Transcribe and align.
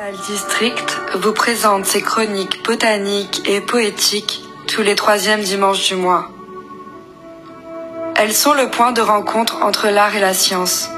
Opal 0.00 0.16
District 0.26 0.98
vous 1.14 1.34
présente 1.34 1.84
ses 1.84 2.00
chroniques 2.00 2.64
botaniques 2.64 3.46
et 3.46 3.60
poétiques 3.60 4.42
tous 4.66 4.80
les 4.80 4.94
troisièmes 4.94 5.42
dimanches 5.42 5.88
du 5.88 5.94
mois. 5.94 6.30
Elles 8.16 8.32
sont 8.32 8.54
le 8.54 8.70
point 8.70 8.92
de 8.92 9.02
rencontre 9.02 9.62
entre 9.62 9.88
l'art 9.88 10.16
et 10.16 10.20
la 10.20 10.32
science. 10.32 10.88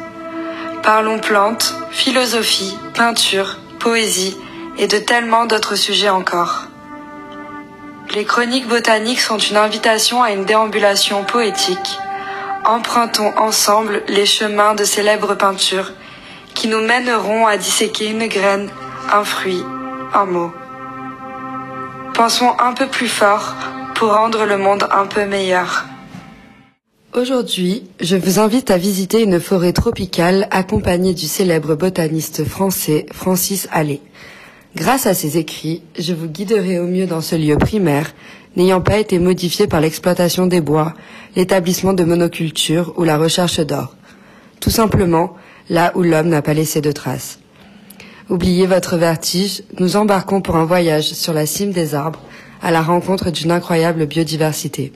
Parlons 0.85 1.19
plantes, 1.19 1.75
philosophie, 1.91 2.79
peinture, 2.95 3.59
poésie 3.81 4.37
et 4.79 4.87
de 4.87 4.99
tellement 4.99 5.47
d'autres 5.47 5.75
sujets 5.75 6.11
encore. 6.11 6.67
Les 8.15 8.25
chroniques 8.25 8.69
botaniques 8.69 9.21
sont 9.21 9.39
une 9.39 9.57
invitation 9.57 10.23
à 10.23 10.31
une 10.31 10.45
déambulation 10.45 11.25
poétique. 11.25 11.99
Empruntons 12.65 13.37
ensemble 13.37 14.05
les 14.07 14.27
chemins 14.27 14.75
de 14.75 14.85
célèbres 14.85 15.35
peintures 15.35 15.91
qui 16.55 16.69
nous 16.69 16.83
mèneront 16.83 17.47
à 17.47 17.57
disséquer 17.57 18.07
une 18.07 18.29
graine, 18.29 18.71
un 19.13 19.25
fruit, 19.25 19.63
un 20.15 20.25
mot. 20.25 20.51
Pensons 22.15 22.51
un 22.59 22.73
peu 22.73 22.87
plus 22.87 23.09
fort 23.09 23.55
pour 23.95 24.15
rendre 24.15 24.47
le 24.47 24.57
monde 24.57 24.89
un 24.91 25.07
peu 25.07 25.27
meilleur. 25.27 25.85
Aujourd'hui, 27.15 27.85
je 28.01 28.17
vous 28.17 28.39
invite 28.39 28.71
à 28.71 28.79
visiter 28.79 29.23
une 29.23 29.39
forêt 29.39 29.75
tropicale 29.75 30.49
accompagnée 30.51 31.13
du 31.13 31.27
célèbre 31.27 31.75
botaniste 31.75 32.45
français 32.45 33.05
Francis 33.13 33.69
Allais. 33.71 34.01
Grâce 34.77 35.07
à 35.07 35.13
ses 35.13 35.37
écrits, 35.37 35.83
je 35.99 36.15
vous 36.15 36.29
guiderai 36.29 36.79
au 36.79 36.87
mieux 36.87 37.07
dans 37.07 37.21
ce 37.21 37.37
lieu 37.37 37.59
primaire, 37.59 38.15
n'ayant 38.57 38.81
pas 38.81 38.97
été 38.97 39.19
modifié 39.19 39.67
par 39.67 39.83
l'exploitation 39.83 40.47
des 40.47 40.63
bois, 40.63 40.95
l'établissement 41.37 41.93
de 41.93 42.05
monoculture 42.05 42.95
ou 42.97 43.05
la 43.05 43.19
recherche 43.19 43.61
d'or. 43.61 43.95
Tout 44.61 44.71
simplement, 44.71 45.37
là 45.69 45.93
où 45.97 46.03
l'homme 46.03 46.29
n'a 46.29 46.41
pas 46.41 46.55
laissé 46.55 46.81
de 46.81 46.93
traces. 46.93 47.42
Oubliez 48.31 48.67
votre 48.67 48.97
vertige, 48.97 49.63
nous 49.79 49.97
embarquons 49.97 50.41
pour 50.41 50.57
un 50.57 50.65
voyage 50.65 51.13
sur 51.13 51.33
la 51.33 51.47
cime 51.47 51.73
des 51.73 51.95
arbres, 51.95 52.21
à 52.63 52.71
la 52.71 52.81
rencontre 52.81 53.31
d'une 53.31 53.51
incroyable 53.51 54.07
biodiversité. 54.07 54.93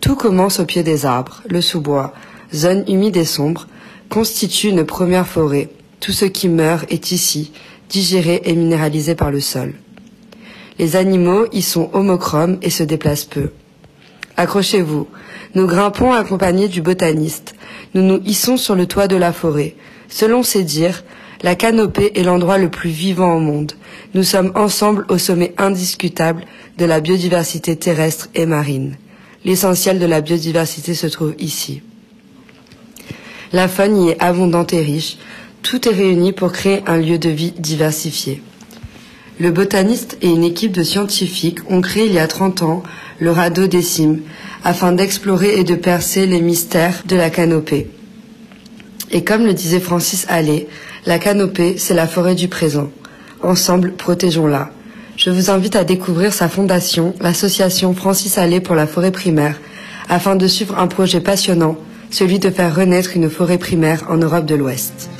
Tout 0.00 0.16
commence 0.16 0.58
au 0.58 0.64
pied 0.64 0.82
des 0.82 1.04
arbres, 1.04 1.42
le 1.48 1.60
sous-bois, 1.60 2.14
zone 2.54 2.84
humide 2.88 3.16
et 3.16 3.24
sombre, 3.24 3.68
constitue 4.08 4.68
une 4.68 4.84
première 4.84 5.26
forêt. 5.26 5.68
Tout 6.00 6.12
ce 6.12 6.24
qui 6.24 6.48
meurt 6.48 6.90
est 6.90 7.12
ici, 7.12 7.52
digéré 7.90 8.40
et 8.44 8.54
minéralisé 8.54 9.14
par 9.14 9.30
le 9.30 9.40
sol. 9.40 9.74
Les 10.78 10.96
animaux 10.96 11.46
y 11.52 11.62
sont 11.62 11.90
homochromes 11.92 12.58
et 12.62 12.70
se 12.70 12.82
déplacent 12.82 13.26
peu. 13.26 13.50
Accrochez-vous, 14.36 15.06
nous 15.54 15.66
grimpons 15.66 16.12
accompagnés 16.12 16.68
du 16.68 16.80
botaniste. 16.80 17.54
Nous 17.94 18.02
nous 18.02 18.20
hissons 18.24 18.56
sur 18.56 18.74
le 18.74 18.86
toit 18.86 19.06
de 19.06 19.16
la 19.16 19.32
forêt. 19.32 19.76
Selon 20.08 20.42
ses 20.42 20.64
dires, 20.64 21.04
la 21.42 21.54
canopée 21.54 22.12
est 22.14 22.22
l'endroit 22.22 22.58
le 22.58 22.70
plus 22.70 22.90
vivant 22.90 23.34
au 23.34 23.40
monde. 23.40 23.72
Nous 24.14 24.22
sommes 24.22 24.52
ensemble 24.54 25.04
au 25.08 25.18
sommet 25.18 25.54
indiscutable 25.58 26.44
de 26.78 26.84
la 26.84 27.00
biodiversité 27.00 27.76
terrestre 27.76 28.28
et 28.34 28.46
marine. 28.46 28.96
L'essentiel 29.44 29.98
de 29.98 30.06
la 30.06 30.20
biodiversité 30.20 30.94
se 30.94 31.06
trouve 31.08 31.34
ici. 31.38 31.82
La 33.52 33.68
faune 33.68 34.02
y 34.02 34.10
est 34.10 34.22
abondante 34.22 34.72
et 34.72 34.80
riche. 34.82 35.18
Tout 35.62 35.88
est 35.88 35.92
réuni 35.92 36.32
pour 36.32 36.52
créer 36.52 36.82
un 36.86 36.96
lieu 36.96 37.18
de 37.18 37.28
vie 37.28 37.52
diversifié. 37.58 38.42
Le 39.40 39.50
botaniste 39.50 40.18
et 40.22 40.28
une 40.28 40.44
équipe 40.44 40.72
de 40.72 40.82
scientifiques 40.82 41.58
ont 41.68 41.80
créé 41.80 42.06
il 42.06 42.12
y 42.12 42.18
a 42.18 42.28
30 42.28 42.62
ans 42.62 42.82
le 43.18 43.30
radeau 43.30 43.66
des 43.66 43.82
cimes 43.82 44.20
afin 44.62 44.92
d'explorer 44.92 45.58
et 45.58 45.64
de 45.64 45.74
percer 45.74 46.26
les 46.26 46.40
mystères 46.40 47.02
de 47.06 47.16
la 47.16 47.30
canopée. 47.30 47.88
Et 49.10 49.24
comme 49.24 49.44
le 49.44 49.52
disait 49.52 49.80
Francis 49.80 50.24
Allais, 50.28 50.68
la 51.06 51.18
canopée, 51.18 51.76
c'est 51.78 51.94
la 51.94 52.06
forêt 52.06 52.34
du 52.34 52.48
présent. 52.48 52.88
Ensemble, 53.42 53.92
protégeons-la. 53.92 54.70
Je 55.16 55.30
vous 55.30 55.50
invite 55.50 55.76
à 55.76 55.84
découvrir 55.84 56.32
sa 56.32 56.48
fondation, 56.48 57.14
l'association 57.20 57.92
Francis 57.94 58.38
Allais 58.38 58.60
pour 58.60 58.74
la 58.74 58.86
forêt 58.86 59.10
primaire, 59.10 59.60
afin 60.08 60.36
de 60.36 60.46
suivre 60.46 60.78
un 60.78 60.86
projet 60.86 61.20
passionnant, 61.20 61.76
celui 62.10 62.38
de 62.38 62.50
faire 62.50 62.74
renaître 62.74 63.16
une 63.16 63.30
forêt 63.30 63.58
primaire 63.58 64.04
en 64.08 64.16
Europe 64.16 64.46
de 64.46 64.54
l'Ouest. 64.54 65.10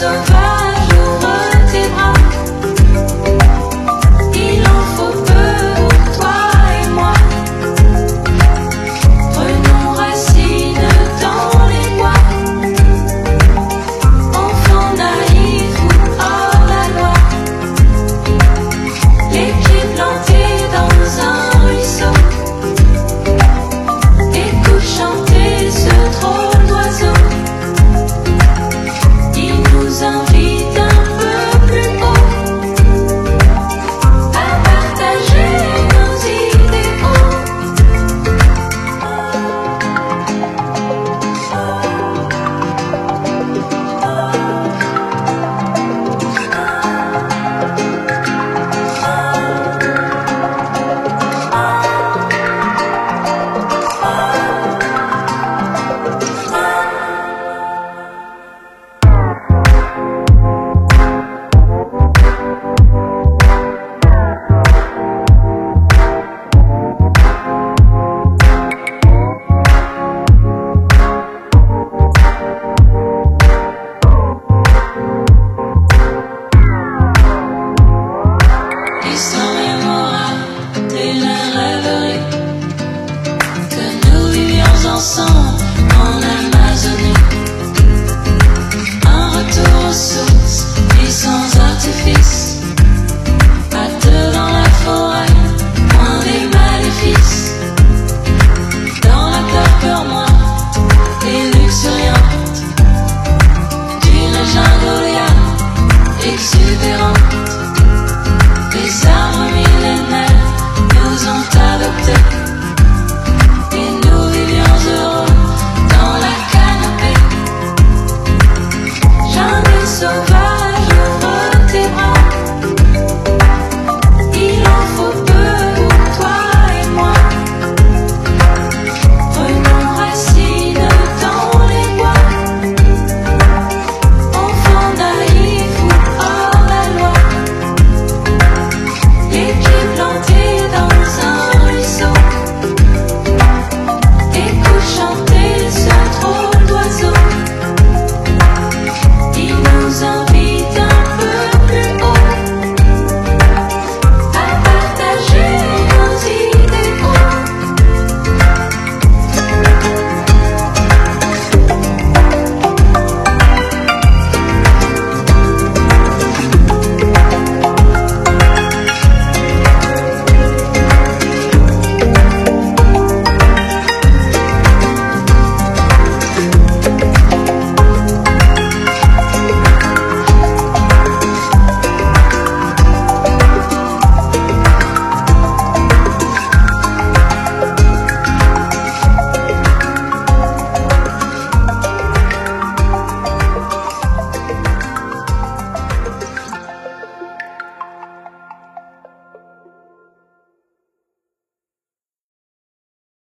so 0.00 0.29